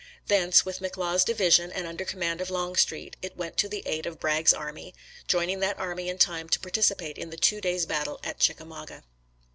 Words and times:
Thence, 0.25 0.65
with 0.65 0.79
McLaws' 0.79 1.23
division 1.23 1.71
and 1.71 1.85
under 1.85 2.05
command 2.05 2.41
of 2.41 2.49
Long 2.49 2.75
street, 2.75 3.17
it 3.21 3.37
went 3.37 3.55
to 3.57 3.69
the 3.69 3.83
aid 3.85 4.07
of 4.07 4.19
Bragg's 4.19 4.51
army, 4.51 4.95
joining 5.27 5.59
that 5.59 5.77
army 5.77 6.09
in 6.09 6.17
time 6.17 6.49
to 6.49 6.59
participate 6.59 7.19
in 7.19 7.29
the 7.29 7.37
two 7.37 7.61
days' 7.61 7.85
battle 7.85 8.15
of 8.23 8.39
Chicka 8.39 8.65
mauga. 8.65 9.03